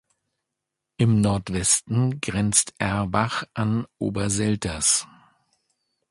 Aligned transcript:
Im 0.97 1.21
Nordwesten 1.21 2.19
grenzt 2.21 2.73
Erbach 2.79 3.43
an 3.53 3.85
Oberselters. 3.99 5.05